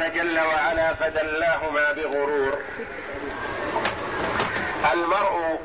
[0.00, 2.58] قال جل وعلا فدلاهما بغرور.
[4.92, 5.60] المرء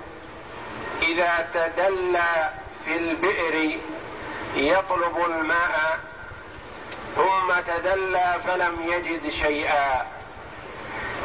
[1.01, 2.49] إذا تدلى
[2.85, 3.79] في البئر
[4.55, 5.99] يطلب الماء
[7.15, 10.05] ثم تدلى فلم يجد شيئا.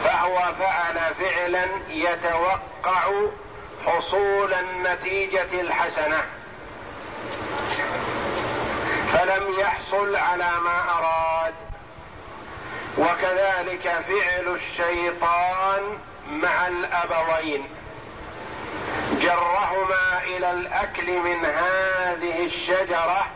[0.05, 3.11] فهو فعل فعلا يتوقع
[3.87, 6.25] حصول النتيجة الحسنة.
[9.13, 11.70] فلم يحصل على ما أراد.
[12.99, 15.99] وكذلك فعل الشيطان
[16.31, 17.65] مع الأبوين.
[19.21, 23.27] جرهما إلى الأكل من هذه الشجرة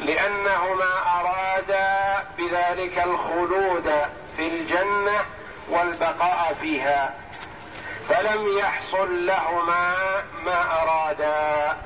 [0.00, 0.90] لأنهما
[1.20, 3.92] أرادا بذلك الخلود
[4.36, 5.24] في الجنة
[5.68, 7.14] والبقاء فيها
[8.08, 9.94] فلم يحصل لهما
[10.44, 11.76] ما أرادا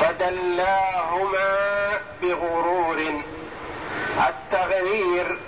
[0.00, 1.56] فدلاهما
[2.22, 3.22] بغرور
[4.56, 5.38] التغرير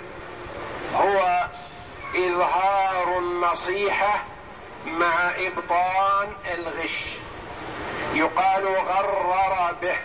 [0.95, 1.47] هو
[2.15, 4.23] إظهار النصيحة
[4.85, 7.05] مع إبطان الغش.
[8.13, 9.97] يقال غرر به.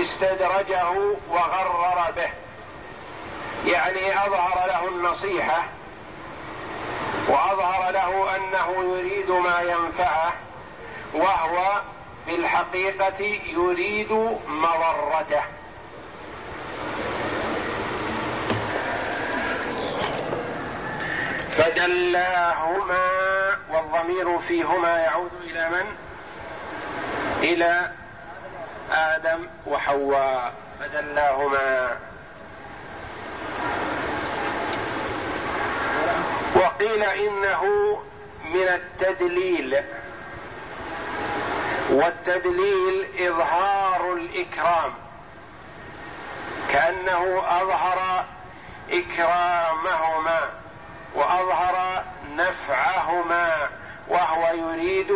[0.00, 0.90] استدرجه
[1.30, 2.30] وغرر به.
[3.66, 5.68] يعني أظهر له النصيحة
[7.28, 10.32] وأظهر له أنه يريد ما ينفعه
[11.14, 11.80] وهو
[12.26, 14.12] في الحقيقة يريد
[14.48, 15.55] مضرته.
[21.58, 23.08] فدلاهما
[23.70, 25.96] والضمير فيهما يعود إلى من؟
[27.42, 27.90] إلى
[28.92, 30.54] آدم وحواء.
[30.80, 31.96] فدلاهما.
[36.56, 37.64] وقيل إنه
[38.44, 39.82] من التدليل.
[41.90, 44.94] والتدليل إظهار الإكرام.
[46.70, 48.24] كأنه أظهر
[48.90, 50.65] إكرامهما.
[51.16, 53.68] وأظهر نفعهما
[54.08, 55.12] وهو يريد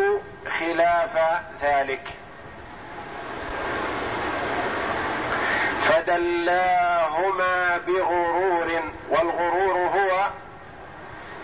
[0.59, 1.19] خلاف
[1.63, 2.09] ذلك.
[5.83, 10.31] فدلاهما بغرور والغرور هو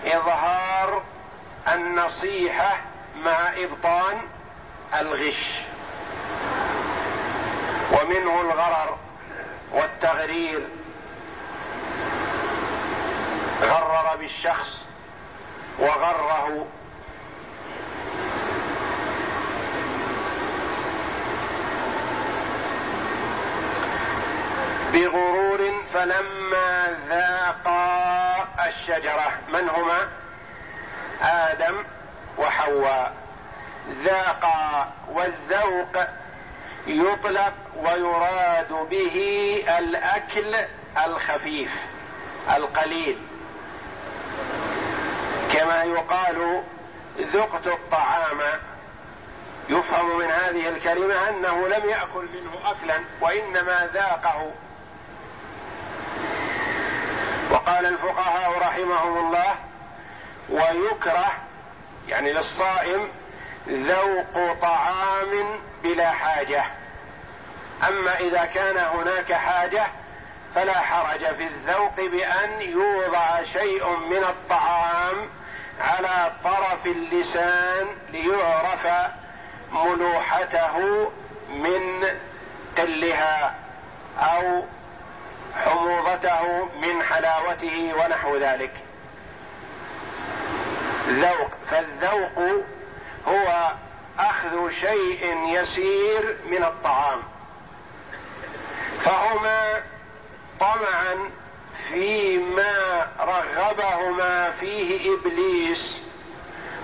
[0.07, 1.03] إظهار
[1.73, 2.81] النصيحة
[3.25, 4.21] مع إبطان
[5.01, 5.61] الغش.
[7.93, 8.99] ومنه الغرر
[9.73, 10.69] والتغرير.
[13.63, 14.85] غرر بالشخص
[15.79, 16.67] وغره.
[24.93, 30.09] بغرور فلما ذاقا الشجرة من هما؟
[31.23, 31.85] آدم
[32.39, 33.15] وحواء.
[34.05, 36.07] ذاقا والذوق
[36.87, 40.55] يطلق ويراد به الأكل
[41.07, 41.73] الخفيف
[42.57, 43.36] القليل.
[45.57, 46.63] كما يقال
[47.19, 48.39] ذقت الطعام.
[49.69, 54.53] يفهم من هذه الكلمة أنه لم يأكل منه اكلا وإنما ذاقه.
[57.51, 59.55] وقال الفقهاء رحمهم الله
[60.51, 61.33] ويكره
[62.09, 63.09] يعني للصائم
[63.69, 66.65] ذوق طعام بلا حاجة.
[67.89, 69.87] أما إذا كان هناك حاجة
[70.55, 75.29] فلا حرج في الذوق بأن يوضع شيء من الطعام
[75.81, 78.87] على طرف اللسان ليعرف
[79.73, 81.11] ملوحته
[81.49, 82.05] من
[82.79, 83.55] قلها
[84.19, 84.65] أو
[85.65, 88.73] حموضته من حلاوته ونحو ذلك.
[91.09, 92.65] ذوق فالذوق
[93.29, 93.73] هو
[94.19, 97.23] أخذ شيء يسير من الطعام.
[99.01, 99.83] فهما
[100.61, 101.31] طمعا
[101.89, 106.03] فيما رغبهما فيه إبليس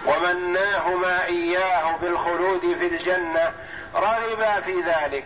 [0.06, 3.52] ومناهما إياه بالخلود في الجنة
[3.94, 5.24] رغبا في ذلك.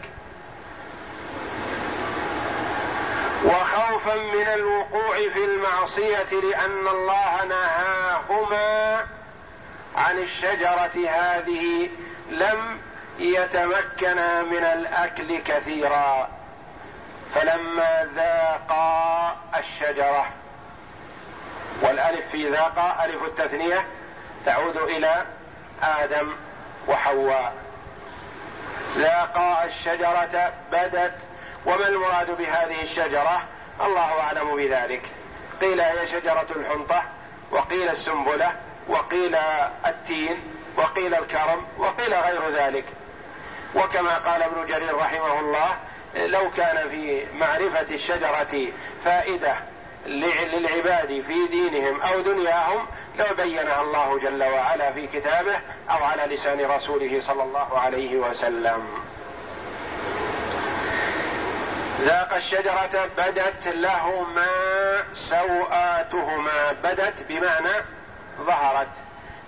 [3.44, 9.06] وخوفا من الوقوع في المعصية لأن الله نهاهما
[9.96, 11.90] عن الشجرة هذه
[12.30, 12.80] لم
[13.18, 16.35] يتمكنا من الأكل كثيرا.
[17.34, 20.26] فلما ذاقا الشجرة.
[21.82, 23.86] والألف في ذاقا ألف التثنية
[24.44, 25.26] تعود إلى
[25.82, 26.32] آدم
[26.88, 27.54] وحواء.
[28.96, 31.18] ذاقا الشجرة بدت.
[31.66, 33.42] وما المراد بهذه الشجرة؟
[33.80, 35.10] الله أعلم بذلك.
[35.60, 37.02] قيل هي شجرة الحنطة
[37.50, 38.56] وقيل السنبلة
[38.88, 39.36] وقيل
[39.86, 42.84] التين وقيل الكرم وقيل غير ذلك.
[43.74, 45.78] وكما قال ابن جرير رحمه الله
[46.16, 48.72] لو كان في معرفة الشجرة
[49.04, 49.54] فائدة
[50.06, 52.86] للعباد في دينهم أو دنياهم
[53.18, 55.60] لو بينها الله جل وعلا في كتابه
[55.90, 58.86] أو على لسان رسوله صلى الله عليه وسلم.
[62.00, 64.46] ذاق الشجرة بدت لهما
[65.12, 66.72] سوآتهما.
[66.84, 67.84] بدت بمعنى
[68.40, 68.88] ظهرت.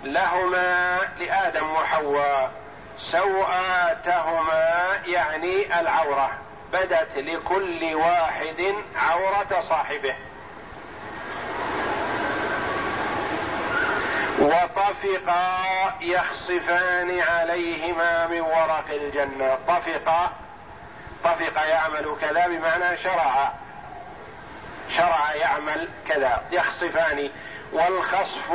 [0.04, 2.50] لهما لآدم وحواء.
[2.98, 6.38] سوآتهما يعني العورة.
[6.72, 10.14] بدت لكل واحد عورة صاحبه.
[14.38, 19.58] وطفقا يخصفان عليهما من ورق الجنة.
[19.68, 20.32] طفقا
[21.24, 23.52] طفق يعمل كذا بمعنى شرع.
[24.88, 26.42] شرع يعمل كذا.
[26.52, 27.30] يخصفان.
[27.72, 28.50] والخصف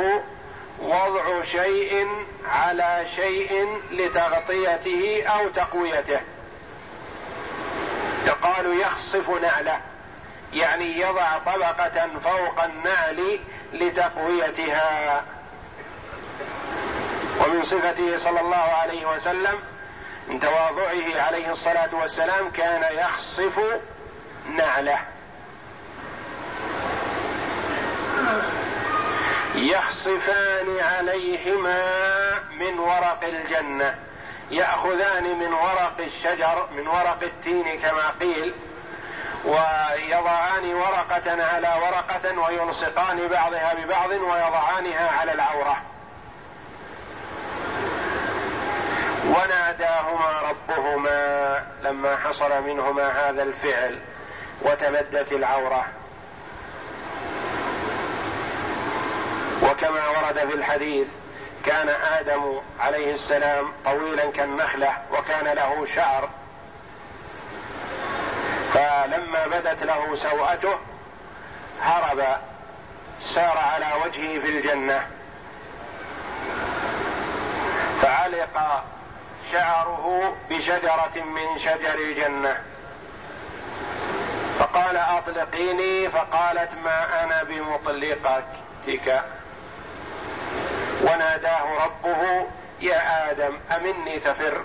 [0.82, 2.08] وضع شيء
[2.44, 6.20] على شيء لتغطيته أو تقويته.
[8.26, 9.80] يقال يخصف نعله.
[10.52, 13.40] يعني يضع طبقة فوق النعل
[13.72, 15.22] لتقويتها.
[17.40, 19.58] ومن صفته صلى الله عليه وسلم
[20.28, 23.60] من تواضعه عليه الصلاة والسلام كان يخصف
[24.56, 24.98] نعله.
[29.54, 31.84] يخصفان عليهما
[32.50, 33.98] من ورق الجنة.
[34.50, 38.54] يأخذان من ورق الشجر من ورق التين كما قيل
[39.44, 45.82] ويضعان ورقة على ورقة ويلصقان بعضها ببعض ويضعانها على العورة.
[49.24, 53.98] وناداهما ربهما لما حصل منهما هذا الفعل
[54.62, 55.86] وتبدت العورة.
[59.62, 61.08] وكما ورد في الحديث
[61.66, 66.28] كان آدم عليه السلام طويلا كالنخلة وكان له شعر.
[68.74, 70.78] فلما بدت له سوءته
[71.80, 72.22] هرب
[73.20, 75.06] سار على وجهه في الجنة.
[78.02, 78.84] فعلق
[79.52, 82.62] شعره بشجرة من شجر الجنة.
[84.58, 89.24] فقال أطلقيني فقالت ما أنا بمطلقتك
[91.02, 92.46] وناداه ربه
[92.80, 94.64] يا آدم أمني تفر.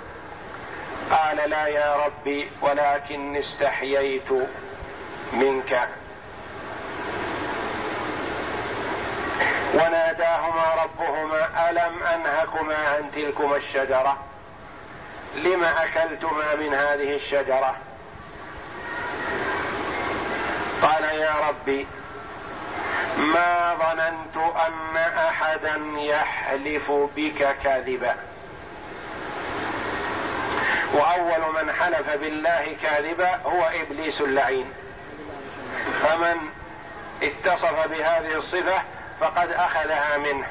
[1.11, 4.31] قال لا يا ربي ولكن استحييت
[5.33, 5.89] منك.
[9.73, 14.17] وناداهما ربهما ألم أنهكما عن تلكما الشجرة؟
[15.35, 17.75] لم أكلتما من هذه الشجرة؟
[20.81, 21.87] قال يا ربي
[23.19, 28.15] ما ظننت أن أحدا يحلف بك كاذبا.
[30.93, 34.73] وأول من حلف بالله كاذبا هو إبليس اللعين.
[36.01, 36.35] فمن
[37.23, 38.81] اتصف بهذه الصفة
[39.19, 40.47] فقد أخذها منه.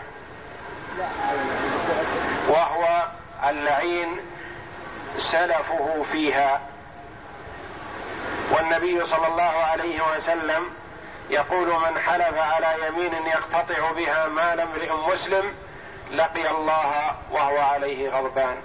[2.48, 3.08] وهو
[3.48, 4.20] اللعين
[5.18, 6.60] سلفه فيها.
[8.50, 10.70] والنبي صلى الله عليه وسلم
[11.30, 15.54] يقول من حلف على يمين يقتطع بها مال امرئ مسلم
[16.10, 18.56] لقي الله وهو عليه غضبان.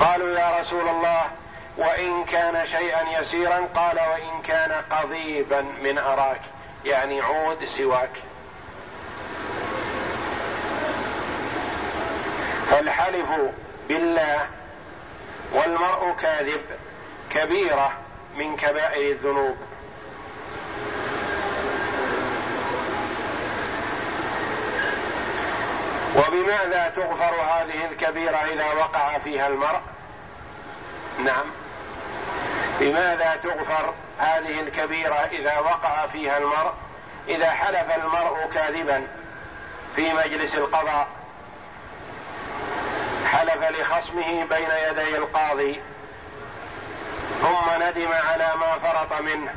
[0.00, 1.30] قالوا يا رسول الله
[1.78, 6.40] وإن كان شيئا يسيرا قال وإن كان قضيبا من أراك
[6.84, 8.22] يعني عود سواك.
[12.70, 13.28] فالحلف
[13.88, 14.46] بالله
[15.52, 16.62] والمرء كاذب
[17.30, 17.92] كبيرة
[18.36, 19.56] من كبائر الذنوب.
[26.16, 29.80] وبماذا تغفر هذه الكبيرة إذا وقع فيها المرء؟
[31.18, 31.44] نعم.
[32.80, 36.72] بماذا تغفر هذه الكبيرة إذا وقع فيها المرء؟
[37.28, 39.06] إذا حلف المرء كاذبا
[39.96, 41.08] في مجلس القضاء
[43.26, 45.80] حلف لخصمه بين يدي القاضي
[47.40, 49.54] ثم ندم على ما فرط منه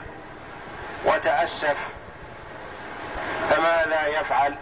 [1.05, 1.77] وتأسف
[3.49, 4.55] فماذا يفعل؟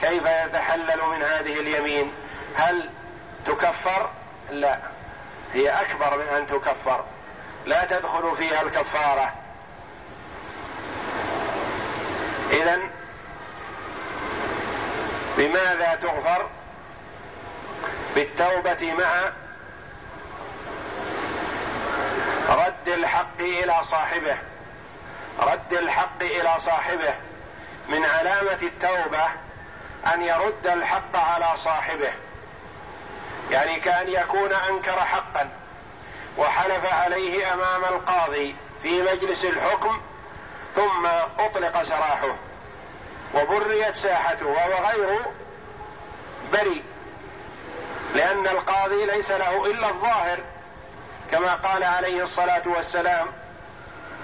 [0.00, 2.12] كيف يتحلل من هذه اليمين؟
[2.54, 2.90] هل
[3.46, 4.10] تكفر؟
[4.50, 4.78] لا
[5.54, 7.04] هي أكبر من أن تكفر.
[7.66, 9.32] لا تدخل فيها الكفارة.
[12.50, 12.78] اذا
[15.38, 16.46] بماذا تغفر؟
[18.14, 19.32] بالتوبة مع
[22.50, 24.38] رد الحق إلى صاحبه.
[25.38, 27.14] رد الحق إلى صاحبه.
[27.88, 29.24] من علامة التوبة
[30.14, 32.12] أن يرد الحق على صاحبه.
[33.50, 35.48] يعني كأن يكون أنكر حقا
[36.38, 40.00] وحلف عليه أمام القاضي في مجلس الحكم
[40.76, 41.06] ثم
[41.38, 42.34] أطلق سراحه.
[43.34, 45.18] وبريت ساحته وهو غير
[46.52, 46.82] بريء
[48.14, 50.40] لأن القاضي ليس له إلا الظاهر.
[51.30, 53.26] كما قال عليه الصلاة والسلام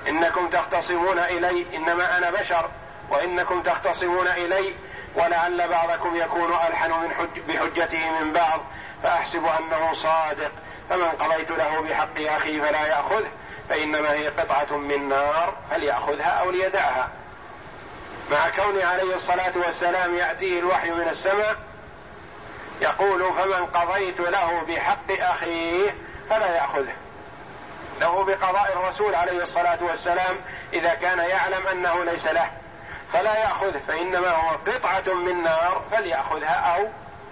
[0.08, 2.70] إنكم تختصمون إلي إنما أنا بشر
[3.10, 4.74] وإنكم تختصمون إلي
[5.14, 8.60] ولعل بعضكم يكون ألحن من حج بحجته من بعض
[9.02, 10.52] فأحسب أنه صادق
[10.90, 13.30] فمن قضيت له بحق أخي فلا يأخذه
[13.68, 17.08] فإنما هي قطعة من نار فليأخذها أو ليدعها.
[18.30, 21.56] مع كون عليه الصلاة والسلام يأتيه الوحي من السماء
[22.80, 25.96] يقول فمن قضيت له بحق أخيه
[26.30, 26.94] فلا يأخذه.
[28.00, 30.36] له بقضاء الرسول عليه الصلاة والسلام
[30.72, 32.50] إذا كان يعلم أنه ليس له.
[33.12, 36.88] فلا يأخذه فإنما هو قطعة من نار فليأخذها أو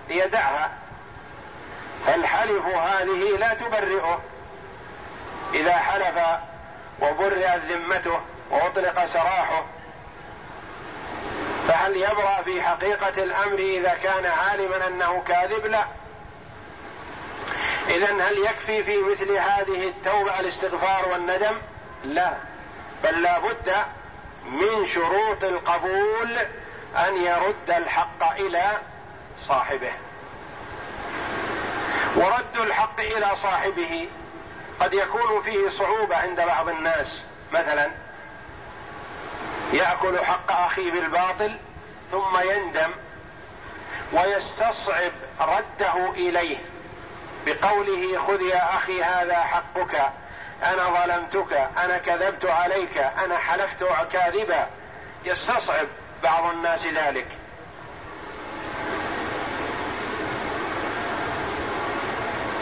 [0.08, 0.72] ليدعها.
[2.06, 4.20] فالحلف هذه لا تبرئه.
[5.54, 6.18] إذا حلف
[7.00, 8.20] وبرئت ذمته
[8.50, 9.64] وأطلق سراحه
[11.68, 15.84] فهل يبرأ في حقيقة الأمر إذا كان عالما أنه كاذب؟ لا.
[17.88, 21.58] إذا هل يكفي في مثل هذه التوبة الاستغفار والندم؟
[22.04, 22.34] لا.
[23.04, 23.72] بل لا بد
[24.46, 26.36] من شروط القبول
[26.96, 28.78] أن يرد الحق إلى
[29.40, 29.92] صاحبه.
[32.16, 34.08] ورد الحق إلى صاحبه
[34.80, 37.26] قد يكون فيه صعوبة عند بعض الناس.
[37.52, 37.90] مثلا
[39.72, 41.58] يأكل حق أخيه بالباطل
[42.10, 42.90] ثم يندم
[44.12, 46.74] ويستصعب رده إليه.
[47.46, 50.12] بقوله خذ يا أخي هذا حقك
[50.62, 54.68] أنا ظلمتك أنا كذبت عليك أنا حلفت كاذبا
[55.24, 55.86] يستصعب
[56.22, 57.26] بعض الناس ذلك.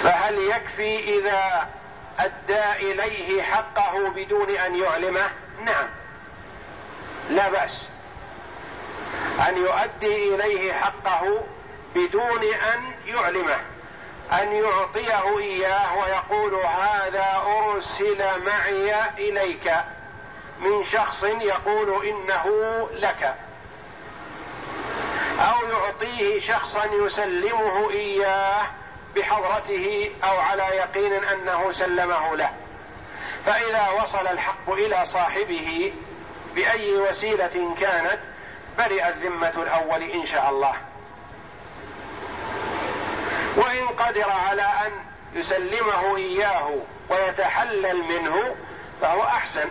[0.02, 1.68] فهل يكفي إذا
[2.18, 5.30] أدى إليه حقه بدون أن يعلمه؟
[5.64, 5.86] نعم.
[7.30, 7.90] لا بأس.
[9.48, 11.42] أن يؤدي إليه حقه
[11.94, 13.71] بدون أن يعلمه.
[14.40, 19.72] أن يعطيه إياه ويقول هذا أرسل معي إليك.
[20.60, 22.46] من شخص يقول إنه
[22.92, 23.34] لك.
[25.40, 28.62] أو يعطيه شخصا يسلمه إياه
[29.16, 32.50] بحضرته أو على يقين أنه سلمه له.
[33.46, 35.92] فإذا وصل الحق إلى صاحبه
[36.54, 38.18] بأي وسيلة كانت
[38.78, 40.74] برئت ذمة الأول إن شاء الله.
[43.56, 44.92] وإن قدر على أن
[45.34, 46.76] يسلمه إياه
[47.08, 48.56] ويتحلل منه
[49.00, 49.68] فهو أحسن.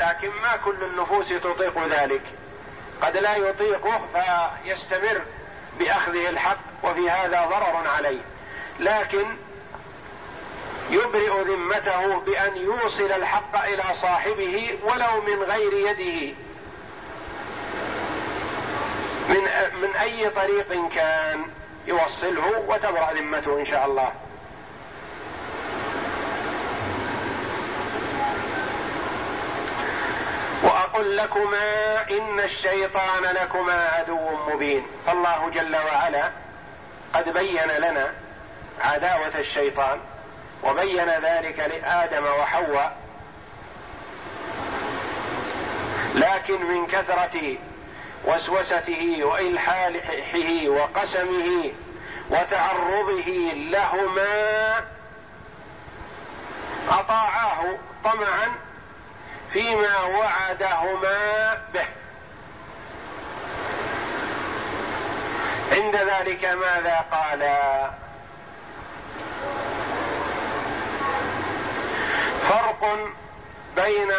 [0.00, 2.22] لكن ما كل النفوس تطيق ذلك؟
[3.02, 5.22] قد لا يطيقه فيستمر
[5.78, 8.20] بأخذه الحق وفي هذا ضرر عليه.
[8.80, 9.36] لكن
[10.90, 16.34] يبرئ ذمته بأن يوصل الحق إلى صاحبه ولو من غير يده.
[19.28, 19.44] من
[19.80, 21.44] من أي طريق كان؟
[21.86, 24.12] يوصله وتبرأ ذمته إن شاء الله.
[30.62, 34.86] واقل لكما إن الشيطان لكما عدو مبين.
[35.06, 36.30] فالله جل وعلا
[37.14, 38.12] قد بين لنا
[38.80, 40.00] عداوة الشيطان
[40.62, 42.96] وبين ذلك لآدم وحواء.
[46.14, 47.56] لكن من كثرة
[48.24, 51.72] وسوسته وإلحاحه وقسمه
[52.30, 54.84] وتعرضه لهما
[56.88, 58.48] أطاعاه طمعا
[59.50, 61.86] فيما وعدهما به.
[65.72, 67.90] عند ذلك ماذا قالا
[72.40, 72.98] فرق
[73.76, 74.12] بين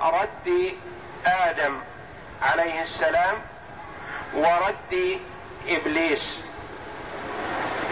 [0.00, 0.74] رد
[1.26, 1.80] آدم
[2.42, 3.38] عليه السلام
[4.34, 5.20] ورد
[5.68, 6.42] إبليس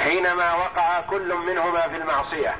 [0.04, 2.56] حينما وقع كل منهما في المعصية.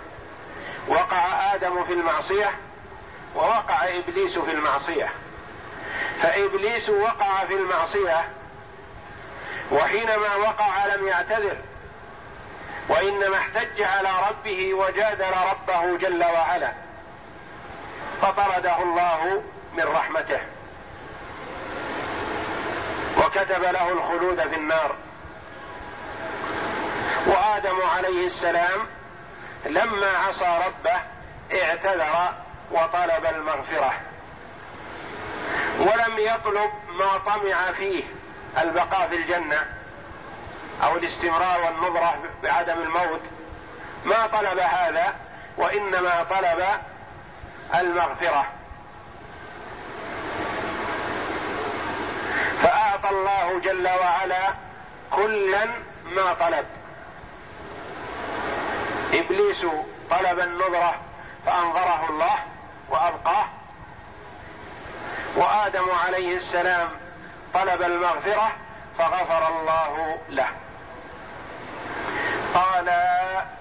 [0.89, 2.51] وقع آدم في المعصية
[3.35, 5.09] ووقع إبليس في المعصية.
[6.19, 8.29] فإبليس وقع في المعصية
[9.73, 11.57] وحينما وقع لم يعتذر
[12.89, 16.73] وإنما احتج على ربه وجادل ربه جل وعلا.
[18.23, 19.43] فطرده الله
[19.77, 20.41] من رحمته.
[23.37, 24.95] وكتب له الخلود في النار.
[27.27, 28.87] وآدم عليه السلام
[29.67, 30.97] لما عصى ربه
[31.63, 32.35] اعتذر
[32.71, 33.93] وطلب المغفرة.
[35.79, 38.05] ولم يطلب ما طمع فيه
[38.59, 39.67] البقاء في الجنة
[40.83, 43.23] أو الاستمرار والنظرة بعدم الموت.
[44.05, 45.15] ما طلب هذا
[45.57, 46.65] وإنما طلب
[47.75, 48.47] المغفرة.
[53.05, 54.55] فاعطى الله جل وعلا
[55.11, 55.67] كلا
[56.05, 56.67] ما طلب.
[59.15, 59.67] إبليس
[60.11, 60.95] طلب النذره
[61.47, 62.37] فأنظره الله
[62.91, 63.49] وابقاه
[65.37, 66.89] وآدم عليه السلام
[67.55, 68.57] طلب المغفرة
[68.99, 70.49] فغفر الله له.
[72.55, 72.89] قال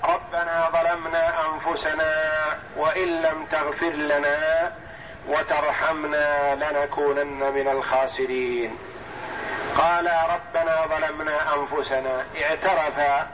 [0.03, 2.13] ربنا ظلمنا أنفسنا
[2.77, 4.71] وإن لم تغفر لنا
[5.27, 8.77] وترحمنا لنكونن من الخاسرين.
[9.77, 13.27] قال ربنا ظلمنا أنفسنا اعترفا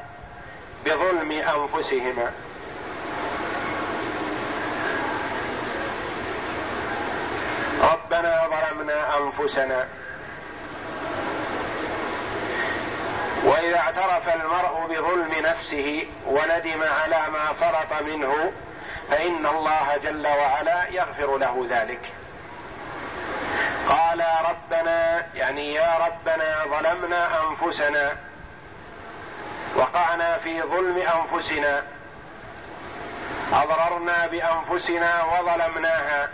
[0.86, 2.31] بظلم أنفسهما.
[7.81, 9.88] ربنا ظلمنا أنفسنا.
[13.43, 18.51] وإذا اعترف المرء بظلم نفسه وندم على ما فرط منه
[19.10, 22.19] فإن الله جل وعلا يغفر له ذلك.
[23.89, 28.18] قال ربنا يعني يا ربنا ظلمنا أنفسنا
[29.75, 31.84] وقعنا في ظلم أنفسنا
[33.54, 36.30] أضررنا بأنفسنا وظلمناها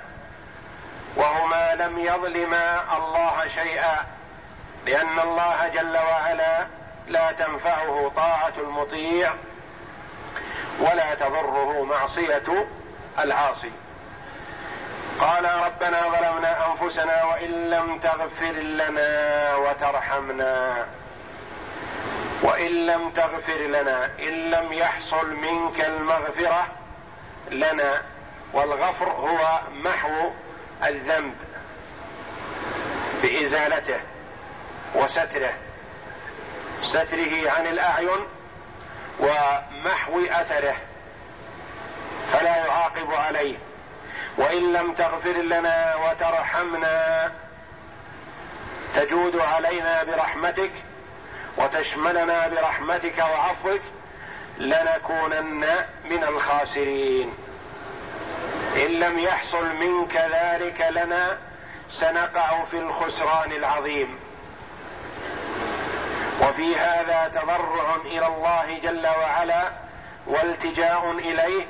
[1.16, 4.06] وهما لم يظلما الله شيئا
[4.86, 6.68] لأن الله جل وعلا
[7.08, 9.34] لا تنفعه طاعة المطيع
[10.80, 12.68] ولا تضره معصية
[13.20, 13.72] العاصي.
[15.22, 20.86] قال ربنا ظلمنا أنفسنا وإن لم تغفر لنا وترحمنا
[22.42, 26.68] وإن لم تغفر لنا إن لم يحصل منك المغفرة
[27.52, 28.02] لنا.
[28.54, 30.32] والغفر هو محو
[30.86, 31.36] الذنب
[33.24, 34.00] بإزالته
[34.96, 35.54] وستره.
[36.84, 38.28] ستره عن الأعين
[39.20, 40.76] ومحو أثره.
[42.34, 43.58] فلا يعاقب عليه.
[44.38, 47.32] وإن لم تغفر لنا وترحمنا
[48.96, 50.72] تجود علينا برحمتك
[51.58, 53.82] وتشملنا برحمتك وعفوك
[54.58, 55.66] لنكونن
[56.06, 57.34] من الخاسرين.
[58.76, 61.38] إن لم يحصل منك ذلك لنا
[61.90, 64.20] سنقع في الخسران العظيم.
[66.42, 69.72] وفي هذا تضرع إلى الله جل وعلا
[70.28, 71.66] والتجاء إليه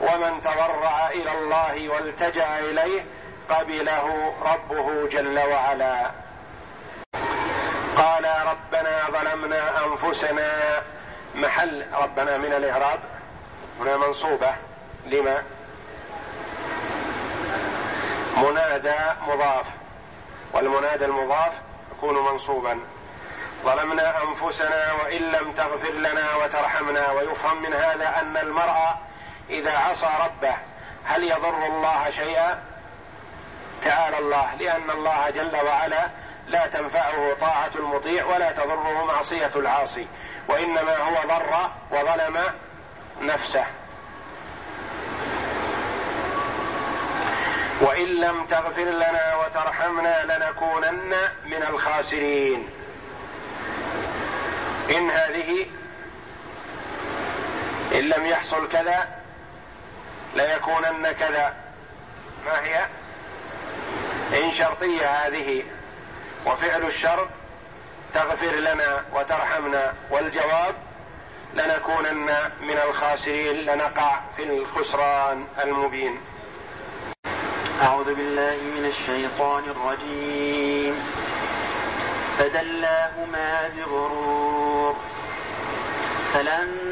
[0.00, 3.04] ومن تضرع إلى الله والتجأ إليه
[3.50, 6.10] قبله ربه جل وعلا.
[7.96, 10.82] قال ربنا ظلمنا أنفسنا
[11.34, 13.00] محل ربنا من الإعراب
[13.80, 14.54] هنا منصوبة
[15.06, 15.42] لما؟
[18.36, 19.66] منادى مضاف
[20.54, 21.52] والمنادى المضاف
[21.96, 22.80] يكون منصوبا.
[23.64, 28.76] ظلمنا أنفسنا وإن لم تغفر لنا وترحمنا ويفهم من هذا أن المرء
[29.50, 30.54] إذا عصى ربه
[31.04, 32.62] هل يضر الله شيئا؟
[33.84, 36.08] تعالى الله لأن الله جل وعلا
[36.48, 40.06] لا تنفعه طاعة المطيع ولا تضره معصية العاصي
[40.48, 42.38] وإنما هو ضر وظلم
[43.20, 43.64] نفسه.
[47.80, 52.70] وإن لم تغفر لنا وترحمنا لنكونن من الخاسرين.
[54.90, 55.66] إن هذه
[57.94, 59.21] إن لم يحصل كذا
[60.34, 61.54] ليكونن كذا.
[62.46, 62.86] ما هي؟
[64.44, 65.62] إن شرطية هذه
[66.46, 67.28] وفعل الشرط
[68.14, 70.74] تغفر لنا وترحمنا والجواب
[71.54, 76.20] لنكونن من الخاسرين لنقع في الخسران المبين.
[77.82, 80.94] أعوذ بالله من الشيطان الرجيم.
[82.38, 84.96] فدلاهما بغرور
[86.34, 86.91] فلما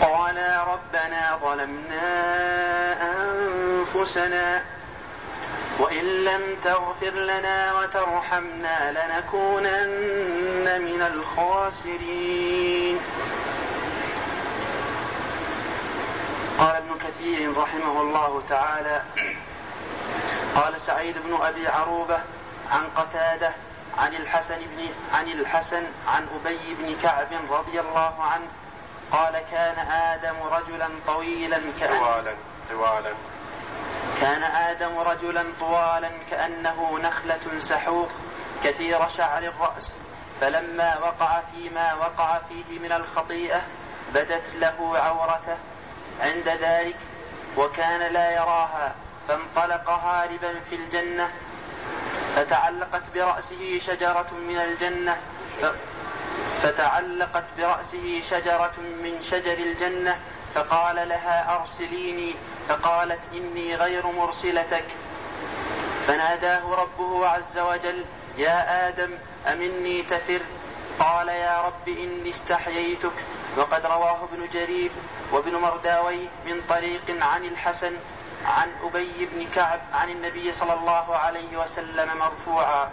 [0.00, 2.06] قالا ربنا ظلمنا
[3.02, 4.62] أنفسنا
[5.78, 12.98] وإن لم تغفر لنا وترحمنا لنكونن من الخاسرين.
[16.58, 19.02] قال ابن كثير رحمه الله تعالى
[20.54, 22.18] قال سعيد بن أبي عروبة
[22.70, 23.52] عن قتادة
[23.98, 28.48] عن الحسن بن عن الحسن عن أبي بن كعب رضي الله عنه
[29.12, 32.34] قال كان آدم رجلا طويلا كأن طوالا
[32.70, 33.12] طوالا.
[34.20, 38.10] كان آدم رجلا طوالا كأنه نخلة سحوق
[38.64, 39.98] كثير شعر الرأس.
[40.40, 43.62] فلما وقع فيما وقع فيه من الخطيئة
[44.14, 45.56] بدت له عورته
[46.20, 46.96] عند ذلك
[47.56, 48.94] وكان لا يراها
[49.28, 51.30] فانطلق هاربا في الجنة
[52.36, 55.16] فتعلقت برأسه شجرة من الجنة
[56.62, 60.20] فتعلقت برأسه شجرة من شجر الجنة
[60.54, 62.34] فقال لها أرسليني
[62.68, 64.84] فقالت إني غير مرسلتك.
[66.06, 68.04] فناداه ربه عز وجل
[68.38, 69.10] يا آدم
[69.46, 70.40] أمني تفر؟
[70.98, 73.24] قال يا رب إني استحييتك.
[73.56, 74.90] وقد رواه ابن جرير
[75.32, 77.96] وابن مرداويه من طريق عن الحسن
[78.46, 82.90] عن أبي بن كعب عن النبي صلى الله عليه وسلم مرفوعا.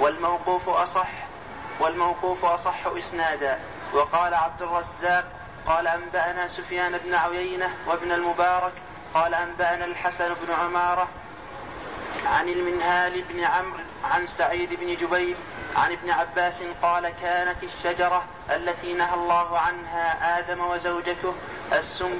[0.00, 1.08] والموقوف أصح
[1.80, 3.58] والموقوف أصح إسنادا.
[3.92, 5.24] وقال عبد الرزاق
[5.66, 8.72] قال أنبأنا سفيان بن عيينة وابن المبارك
[9.14, 11.08] قال أنبأنا الحسن بن عمارة
[12.26, 15.36] عن المنهال بن عمرو عن سعيد بن جبير
[15.76, 21.34] عن ابن عباس قال كانت الشجرة التي نهى الله عنها آدم وزوجته
[21.72, 22.18] السم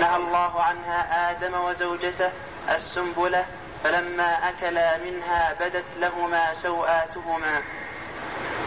[0.00, 2.30] نهى الله عنها آدم وزوجته
[2.68, 3.44] السنبلة
[3.84, 7.62] فلما أكلا منها بدت لهما سوآتهما.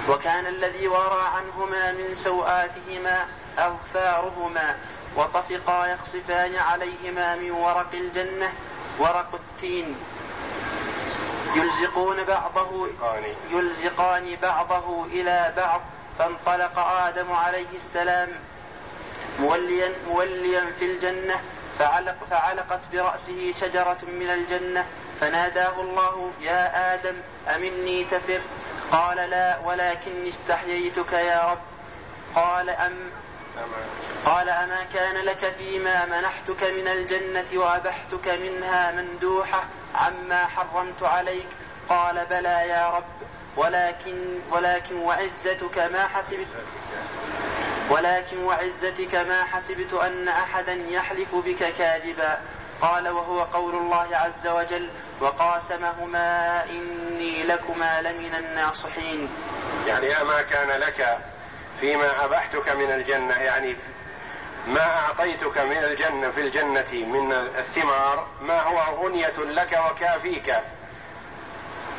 [0.10, 3.26] وكان الذي ورى عنهما من سوآتهما
[3.58, 4.76] أظفارهما
[5.16, 8.54] وطفقا يخصفان عليهما من ورق الجنة
[9.00, 9.98] ورق التين.
[11.56, 12.88] يلزقون بعضه
[13.52, 14.36] يلزقان.
[14.42, 15.82] بعضه إلى بعض.
[16.20, 18.30] فانطلق آدم عليه السلام
[19.40, 21.42] موليا موليا في الجنة
[21.80, 24.86] فعلق فعلقت برأسه شجرة من الجنة.
[25.20, 27.16] فناداه الله يا آدم
[27.56, 28.42] أمني تفر؟
[28.92, 31.60] قال لا ولكني استحييتك يا رب.
[32.36, 33.12] قال أم؟
[34.26, 39.64] قال أما كان لك فيما منحتك من الجنة وأبحتك منها مندوحة
[39.96, 41.48] عما حرمت عليك؟
[41.90, 43.04] قال بلى يا رب
[43.58, 46.48] ولكن ولكن وعزتك ما حسبت
[47.90, 52.40] ولكن وعزتك ما حسبت أن أحدا يحلف بك كاذبا.
[52.82, 54.90] قال وهو قول الله عز وجل
[55.22, 59.30] وقاسمهما إني لكما لمن الناصحين.
[59.88, 61.18] يعني أما كان لك
[61.80, 63.76] فيما أبحتك من الجنة يعني
[64.68, 70.56] ما أعطيتك من الجنة في الجنة من الثمار ما هو غنية لك وكافيك؟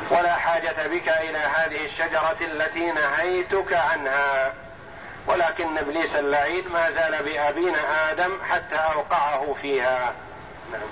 [0.09, 4.53] ولا حاجة بك إلى هذه الشجرة التي نهيتك عنها.
[5.27, 10.13] ولكن إبليس اللعين ما زال بأبينا آدم حتى أوقعه فيها.
[10.71, 10.89] نعم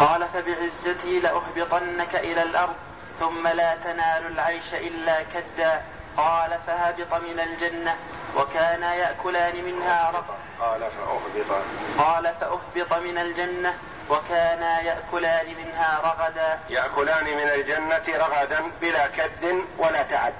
[0.00, 2.74] قال فبعزتي لأهبطنك إلى الأرض
[3.20, 5.82] ثم لا تنال العيش إلا كدا.
[6.16, 7.96] قال فهبط من الجنة
[8.36, 11.56] وكانا يأكلان منها رغدا قال فأهبط.
[11.98, 13.78] قال فأهبط من الجنة
[14.10, 16.58] وكانا يأكلان منها رغدا.
[16.70, 20.32] يأكلان من الجنة رغدا بلا كد ولا تعب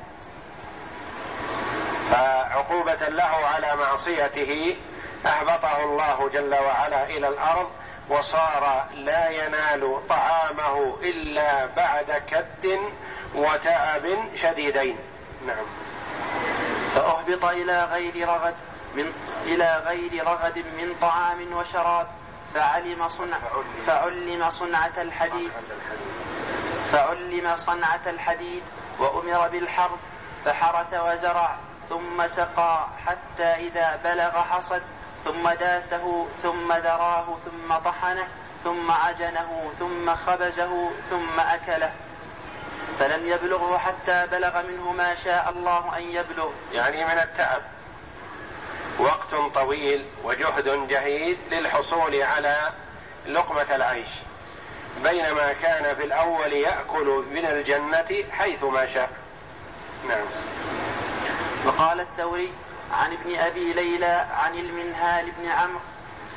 [2.10, 4.76] فعقوبة له على معصيته
[5.26, 7.70] أهبطه الله جل وعلا إلى الأرض
[8.08, 12.78] وصار لا ينال طعامه إلا بعد كد
[13.34, 14.02] وتعب
[14.34, 14.98] شديدين.
[15.46, 15.66] نعم.
[16.90, 18.54] فأهبط إلى غير رغد
[18.94, 19.12] من
[19.46, 22.06] إلى غير رغد من طعام وشراب
[22.54, 23.38] فعلم صنع
[23.86, 24.50] فعلم.
[24.50, 25.52] صنعة الحديد.
[26.92, 28.62] فعلم صنعة الحديد
[28.98, 30.00] وأمر بالحرث
[30.44, 31.56] فحرث وزرع.
[31.88, 34.82] ثم سقى حتى إذا بلغ حصد
[35.24, 38.28] ثم داسه ثم دراه ثم طحنه
[38.64, 41.92] ثم عجنه ثم خبزه ثم أكله.
[42.98, 46.50] فلم يبلغه حتى بلغ منه ما شاء الله أن يبلغ.
[46.72, 47.62] يعني من التعب.
[48.98, 52.72] وقت طويل وجهد جهيد للحصول على
[53.26, 54.08] لقمة العيش.
[55.02, 59.10] بينما كان في الأول يأكل من الجنة حيث ما شاء.
[60.08, 60.26] نعم.
[61.66, 62.52] وقال الثوري
[62.92, 65.80] عن ابن أبي ليلى عن المنهال بن عمرو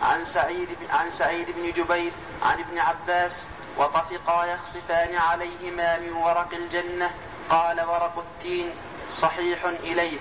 [0.02, 2.12] عن سعيد عن سعيد بن جبير
[2.44, 7.12] عن ابن عباس وطفقا يخصفان عليهما من ورق الجنة
[7.50, 8.72] قال ورق التين
[9.12, 10.20] صحيح إليه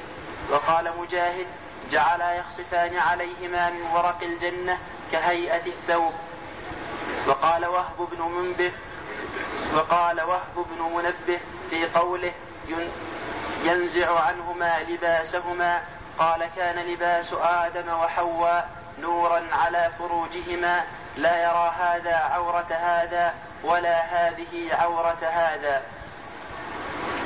[0.51, 1.47] وقال مجاهد
[1.91, 4.79] جعلا يخصفان عليهما من ورق الجنة
[5.13, 6.13] كهيئة الثوب
[7.29, 8.73] وقال وهب بن منبه
[9.75, 11.41] وقال وهب بن منبه
[11.71, 12.33] في قوله
[13.63, 15.83] ينزع عنهما لباسهما.
[16.19, 18.69] قال كان لباس آدم وحواء
[19.01, 20.85] نورا على فروجهما.
[21.17, 25.83] لا يرى هذا عورة هذا ولا هذه عورة هذا.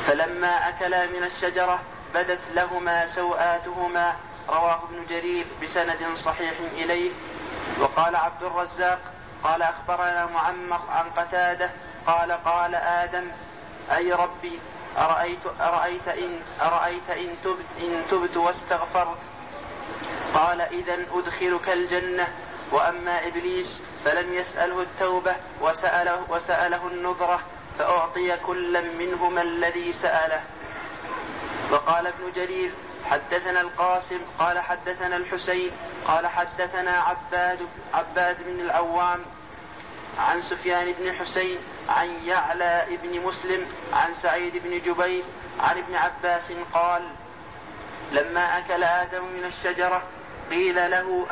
[0.07, 1.79] فلما أكلا من الشجرة
[2.15, 4.17] بدت لهما سوآتهما.
[4.49, 7.11] رواه ابن جرير بسند صحيح إليه.
[7.81, 8.99] وقال عبد الرزاق
[9.45, 11.71] قال أخبرنا معمر عن قتادة.
[12.07, 13.31] قال قال آدم
[13.97, 14.61] أي ربي
[14.99, 19.23] أرأيت, أرأيت إن, أرأيت إن, تبت, إن تبت واستغفرت؟
[20.35, 22.29] قال إذا أدخلك الجنة.
[22.73, 27.41] وأما إبليس فلم يسأله التوبة وسأله, وسأله النذرة
[27.79, 30.43] فأعطي كلا منهما الذي سأله.
[31.71, 32.71] وقال ابن جرير
[33.05, 35.71] حدثنا القاسم قال حدثنا الحسين
[36.07, 39.21] قال حدثنا عباد عباد بن العوام
[40.21, 45.25] عن سفيان بن حسين عن يعلى بن مسلم عن سعيد بن جبير
[45.61, 47.03] عن ابن عباس قال
[48.13, 50.03] لما أكل آدم من الشجرة
[50.51, 51.27] قيل له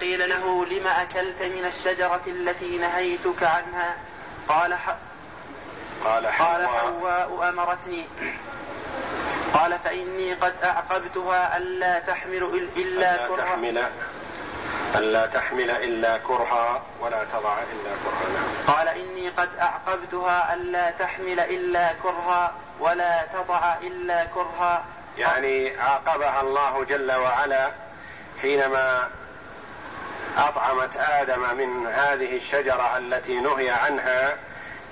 [0.00, 3.96] قيل له لم أكلت من الشجرة التي نهيتك عنها؟
[4.48, 4.78] قال
[6.04, 8.06] قال حواء, قال حواء أمرتني.
[9.54, 13.36] قال فإني قد أعقبتها ألا تحمل إلا كرها.
[13.36, 13.84] تحمل
[14.96, 18.28] ألا تحمل إلا كرها ولا تضع إلا كرها.
[18.34, 18.76] نعم.
[18.76, 24.84] قال إني قد أعقبتها ألا تحمل إلا كرها ولا تضع إلا كرها.
[25.18, 27.70] يعني عاقبها الله جل وعلا
[28.42, 29.08] حينما
[30.38, 34.36] أطعمت آدم من هذه الشجرة التي نهي عنها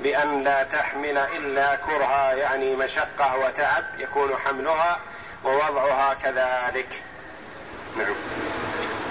[0.00, 4.98] بأن لا تحمل إلا كرها يعني مشقة وتعب يكون حملها
[5.44, 7.02] ووضعها كذلك.
[7.96, 8.14] نعم.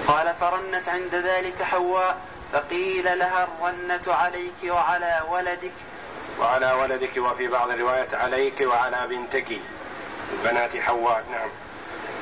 [0.07, 2.17] قال فرنت عند ذلك حواء
[2.51, 5.73] فقيل لها الرنة عليك وعلى ولدك.
[6.39, 9.59] وعلى ولدك وفي بعض الروايات عليك وعلى بنتك.
[10.43, 11.49] بنات حواء نعم.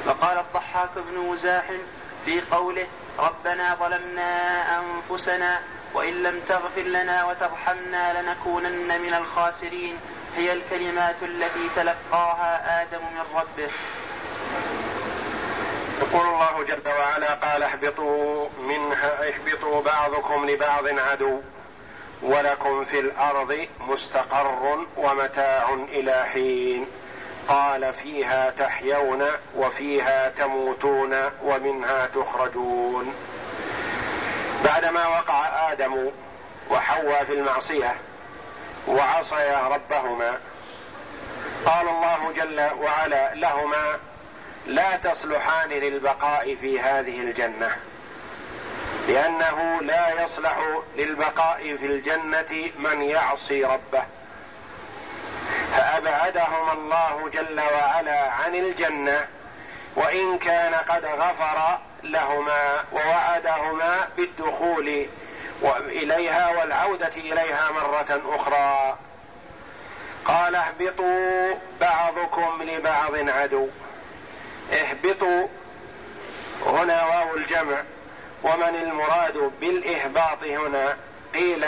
[0.06, 1.80] وقال الضحاك بن مزاحم
[2.26, 2.88] في قوله
[3.20, 5.60] ربنا ظلمنا أنفسنا
[5.94, 9.98] وإن لم تغفر لنا وترحمنا لنكونن من الخاسرين.
[10.36, 13.70] هي الكلمات التي تلقاها آدم من ربه.
[16.02, 21.42] يقول الله جل وعلا قال اهبطوا منها اهبطوا بعضكم لبعض عدو
[22.22, 26.88] ولكم في الأرض مستقر ومتاع إلى حين.
[27.48, 33.14] قال فيها تحيون وفيها تموتون ومنها تخرجون.
[34.66, 36.12] بعدما وقع آدم
[36.70, 37.96] وحواء في المعصية
[38.88, 40.38] وعصيا ربهما
[41.66, 44.00] قال الله جل وعلا لهما
[44.66, 47.76] لا تصلحان للبقاء في هذه الجنة.
[49.08, 50.58] لأنه لا يصلح
[50.98, 54.04] للبقاء في الجنة من يعصي ربه.
[55.72, 59.28] فابعدهما الله جل وعلا عن الجنة
[59.96, 65.08] وإن كان قد غفر لهما ووعدهما بالدخول
[65.88, 68.98] إليها والعودة إليها مرة أخرى.
[70.26, 73.70] قال اهبطوا بعضكم لبعض عدو.
[74.74, 75.48] اهبطوا.
[76.66, 77.84] هنا واو الجمع.
[78.44, 80.98] ومن المراد بالإهباط هنا؟
[81.34, 81.66] قيل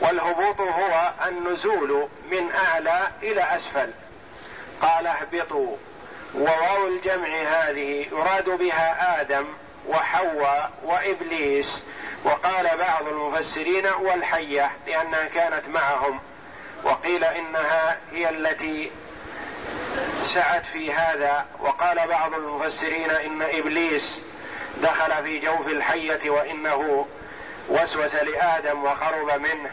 [0.00, 3.90] والهبوط هو النزول من أعلى إلى أسفل.
[4.82, 5.76] قال اهبطوا.
[6.34, 9.44] وواو الجمع هذه يراد بها آدم
[9.88, 11.82] وحواء وإبليس.
[12.24, 16.20] وقال بعض المفسرين والحية لأنها كانت معهم.
[16.84, 18.90] وقيل إنها هي التي
[20.24, 24.20] سعت في هذا وقال بعض المفسرين إن إبليس
[24.82, 27.06] دخل في جوف الحية وإنه
[27.68, 29.70] وسوس لآدم وقرب منه.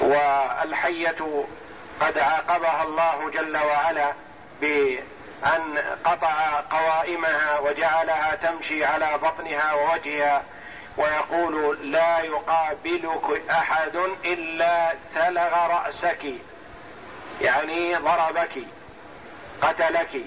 [0.00, 1.46] والحية
[2.00, 4.12] قد عاقبها الله جل وعلا
[4.60, 10.42] بأن قطع قوائمها وجعلها تمشي على بطنها ووجهها
[10.96, 16.34] ويقول لا يقابلك أحد إلا ثلغ رأسك.
[17.40, 18.58] يعني ضربك
[19.62, 20.24] قتلك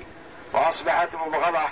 [0.54, 1.70] وأصبحت مبغضة.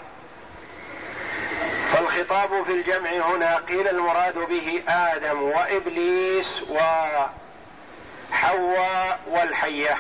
[1.94, 6.64] فالخطاب في الجمع هنا قيل المراد به آدم وإبليس
[8.32, 9.98] وحواء والحية.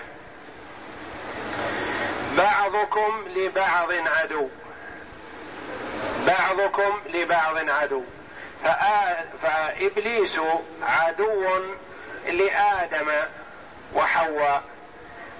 [2.38, 4.47] بعضكم لبعض عدو.
[6.28, 8.04] بعضكم لبعض عدو.
[9.41, 10.39] فإبليس
[10.82, 11.60] عدو
[12.28, 13.12] لآدم
[13.93, 14.63] وحواء.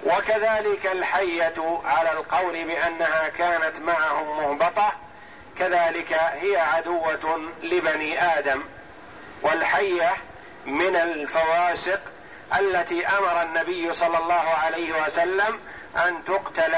[0.06, 4.92] وكذلك الحية على القول بأنها كانت معهم مهبطة
[5.58, 8.62] كذلك هي عدوة لبني آدم.
[9.42, 10.12] والحية
[10.66, 12.00] من الفواسق
[12.58, 15.60] التي أمر النبي صلى الله عليه وسلم
[15.96, 16.74] أن تقتل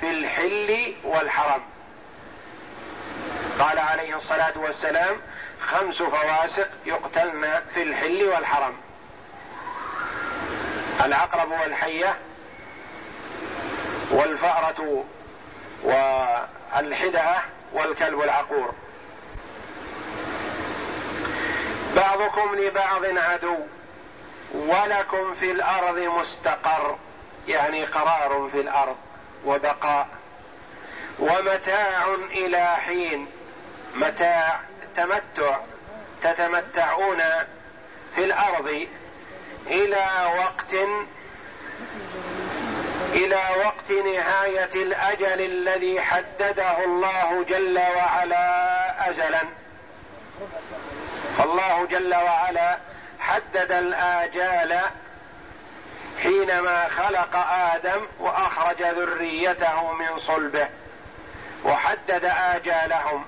[0.00, 1.62] في الحل والحرم.
[3.58, 5.20] قال عليه الصلاة والسلام
[5.60, 8.76] خمس فواسق يقتلن في الحل والحرم.
[11.04, 12.18] العقرب والحية
[14.10, 15.04] والفأرة
[15.84, 17.36] والحدأة
[17.72, 18.74] والكلب العقور.
[21.96, 23.56] بعضكم لبعض عدو
[24.54, 26.96] ولكم في الأرض مستقر
[27.48, 28.96] يعني قرار في الأرض
[29.44, 30.08] وبقاء.
[31.18, 33.26] ومتاع إلى حين
[33.94, 34.60] متاع
[34.96, 35.58] تمتع
[36.22, 37.18] تتمتعون
[38.14, 38.86] في الأرض
[39.66, 40.06] إلى
[40.38, 40.74] وقت
[43.14, 49.42] إلى وقت نهاية الأجل الذي حدده الله جل وعلا ازلا.
[51.38, 52.78] فالله جل وعلا
[53.20, 54.80] حدد الآجال
[56.22, 57.36] حينما خلق
[57.74, 60.68] آدم وأخرج ذريته من صلبه
[61.64, 63.24] وحدد آجالهم.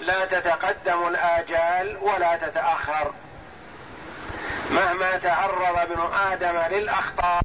[0.00, 3.12] لا تتقدم الآجال ولا تتأخر.
[4.70, 7.42] مهما تعرض ابن آدم للاخطار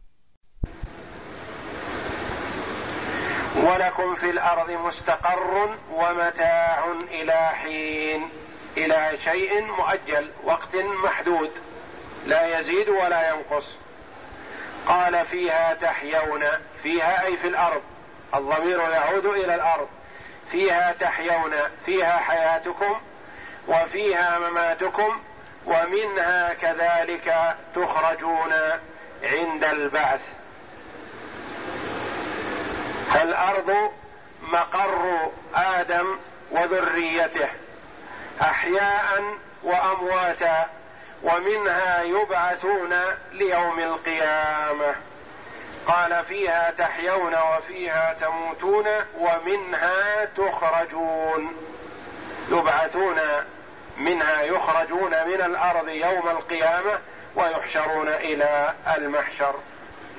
[3.55, 8.29] ولكم في الأرض مستقر ومتاع إلى حين
[8.77, 11.51] إلى شيء مؤجل وقت محدود
[12.25, 13.77] لا يزيد ولا ينقص.
[14.85, 16.43] قال فيها تحيون
[16.83, 17.81] فيها أي في الأرض
[18.33, 19.87] الضمير يعود إلى الأرض.
[20.51, 21.53] فيها تحيون
[21.85, 23.01] فيها حياتكم
[23.67, 25.21] وفيها مماتكم
[25.65, 28.53] ومنها كذلك تخرجون
[29.23, 30.33] عند البعث.
[33.13, 33.91] فالأرض
[34.41, 36.17] مقر آدم
[36.51, 37.49] وذريته
[38.41, 39.23] أحياء
[39.63, 40.69] وأمواتا
[41.23, 42.93] ومنها يبعثون
[43.31, 44.95] ليوم القيامة
[45.87, 48.85] قال فيها تحيون وفيها تموتون
[49.17, 51.55] ومنها تخرجون
[52.51, 53.19] يبعثون
[53.97, 56.99] منها يخرجون من الأرض يوم القيامة
[57.35, 59.55] ويحشرون إلى المحشر.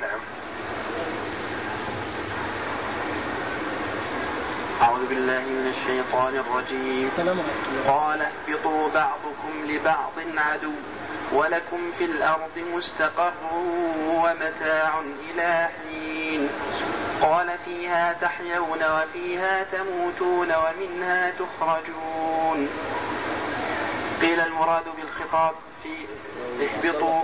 [0.00, 0.35] نعم.
[4.82, 7.10] أعوذ بالله من الشيطان الرجيم.
[7.88, 10.72] قال اهبطوا بعضكم لبعض عدو
[11.32, 13.32] ولكم في الأرض مستقر
[14.08, 16.48] ومتاع إلى حين.
[17.22, 22.68] قال فيها تحيون وفيها تموتون ومنها تخرجون.
[24.20, 26.06] قيل المراد بالخطاب في
[26.64, 27.22] اهبطوا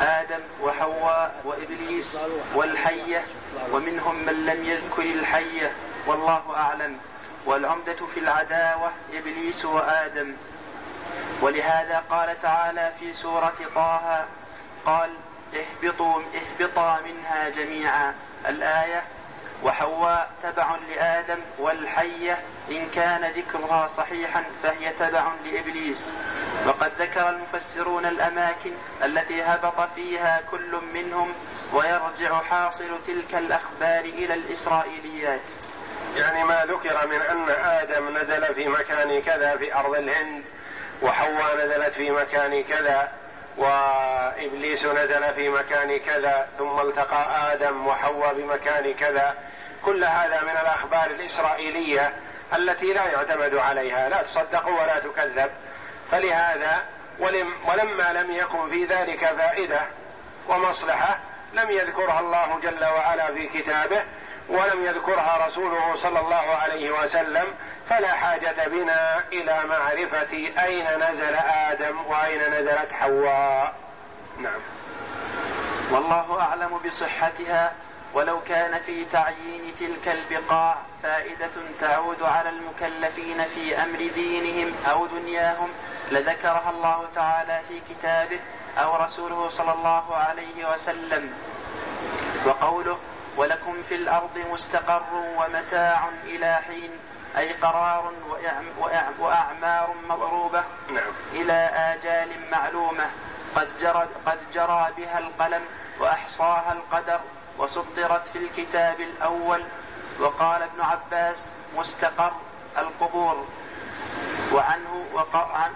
[0.00, 2.18] آدم وحواء وإبليس
[2.54, 3.24] والحية.
[3.72, 5.72] ومنهم من لم يذكر الحية.
[6.06, 6.98] والله أعلم.
[7.46, 10.36] والعمدة في العداوة إبليس وآدم.
[11.42, 14.24] ولهذا قال تعالى في سورة طه
[14.86, 15.10] قال
[15.54, 18.14] اهبطوا اهبطا منها جميعا.
[18.48, 19.02] الآية
[19.64, 22.38] وحواء تبع لآدم والحية
[22.70, 26.14] إن كان ذكرها صحيحا فهي تبع لإبليس
[26.66, 28.72] وقد ذكر المفسرون الأماكن
[29.04, 31.32] التي هبط فيها كل منهم
[31.72, 35.50] ويرجع حاصل تلك الأخبار إلى الإسرائيليات.
[36.16, 40.42] يعني ما ذكر من أن آدم نزل في مكان كذا في أرض الهند
[41.02, 43.12] وحواء نزلت في مكان كذا
[43.56, 49.34] وإبليس نزل في مكان كذا ثم التقى آدم وحواء بمكان كذا.
[49.84, 52.16] كل هذا من الأخبار الإسرائيلية
[52.56, 54.08] التي لا يعتمد عليها.
[54.08, 55.50] لا تصدق ولا تكذب.
[56.10, 56.84] فلهذا
[57.18, 59.80] ولم ولما لم يكن في ذلك فائدة
[60.48, 61.18] ومصلحة
[61.52, 64.04] لم يذكرها الله جل وعلا في كتابه.
[64.48, 67.46] ولم يذكرها رسوله صلى الله عليه وسلم
[67.88, 71.34] فلا حاجة بنا إلى معرفة أين نزل
[71.70, 73.74] آدم وأين نزلت حواء.
[74.38, 74.60] نعم.
[75.90, 77.72] والله أعلم بصحتها
[78.14, 85.68] ولو كان في تعيين تلك البقاع فائدة تعود على المكلفين في أمر دينهم أو دنياهم
[86.10, 88.38] لذكرها الله تعالى في كتابه
[88.78, 91.32] أو رسوله صلى الله عليه وسلم.
[92.46, 92.98] وقوله
[93.36, 96.90] ولكم في الأرض مستقر ومتاع إلى حين
[97.36, 98.12] أي قرار
[99.18, 101.12] وأعمار مضروبة نعم.
[101.32, 103.04] إلى آجال معلومة.
[103.56, 105.62] قد جرى, قد جرى بها القلم
[106.00, 107.20] وأحصاها القدر
[107.58, 109.64] وسطرت في الكتاب الأول.
[110.20, 112.32] وقال ابن عباس مستقر
[112.78, 113.46] القبور.
[114.52, 115.04] وعنه,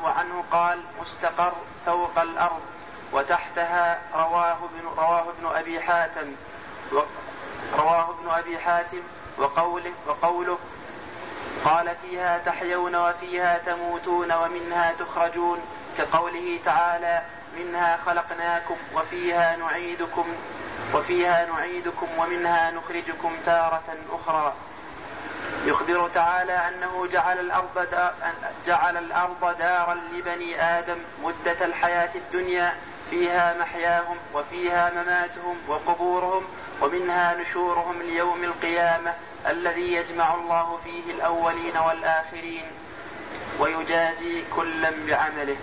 [0.04, 1.52] وعنه قال مستقر
[1.86, 2.60] فوق الأرض
[3.12, 6.34] وتحتها رواه ابن, رواه ابن أبي حاتم.
[7.78, 9.02] رواه ابن أبي حاتم
[9.38, 10.58] وقوله وقوله
[11.64, 15.58] قال فيها تحيون وفيها تموتون ومنها تخرجون
[15.98, 17.22] كقوله تعالى
[17.56, 20.26] منها خلقناكم وفيها نعيدكم
[20.94, 24.54] وفيها نعيدكم ومنها نخرجكم تارة أخرى.
[25.64, 27.88] يخبر تعالى أنه جعل الأرض
[28.66, 32.74] جعل الأرض دارا لبني آدم مدة الحياة الدنيا
[33.10, 36.44] فيها محياهم وفيها مماتهم وقبورهم
[36.82, 39.14] ومنها نشورهم ليوم القيامة
[39.46, 42.64] الذي يجمع الله فيه الأولين والآخرين
[43.60, 45.56] ويجازي كلا بعمله.